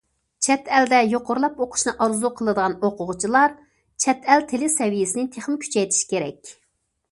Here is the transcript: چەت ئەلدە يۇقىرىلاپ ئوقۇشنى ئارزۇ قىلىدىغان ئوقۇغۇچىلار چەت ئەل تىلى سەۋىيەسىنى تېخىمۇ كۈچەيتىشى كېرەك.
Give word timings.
چەت 0.45 0.69
ئەلدە 0.77 1.01
يۇقىرىلاپ 1.11 1.59
ئوقۇشنى 1.65 1.93
ئارزۇ 2.05 2.31
قىلىدىغان 2.39 2.77
ئوقۇغۇچىلار 2.89 3.55
چەت 4.05 4.27
ئەل 4.37 4.49
تىلى 4.55 4.73
سەۋىيەسىنى 4.79 5.29
تېخىمۇ 5.37 5.63
كۈچەيتىشى 5.67 6.11
كېرەك. 6.17 6.55